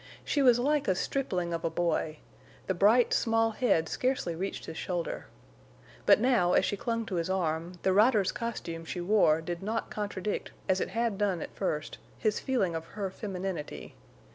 [0.25, 2.17] She was like a stripling of a boy;
[2.65, 5.27] the bright, small head scarcely reached his shoulder.
[6.07, 9.91] But now, as she clung to his arm, the rider's costume she wore did not
[9.91, 13.93] contradict, as it had done at first, his feeling of her femininity.